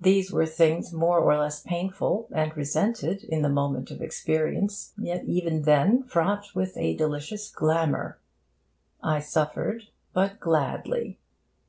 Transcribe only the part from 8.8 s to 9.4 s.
I